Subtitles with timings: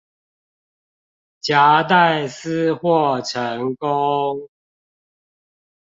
[1.43, 4.49] 夾帶私貨成功